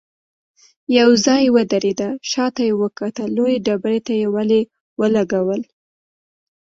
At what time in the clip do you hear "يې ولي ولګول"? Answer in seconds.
4.19-5.61